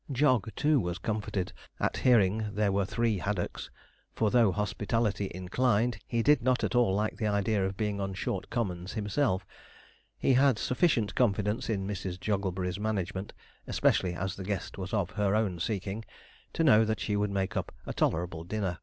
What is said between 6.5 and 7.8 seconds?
at all like the idea of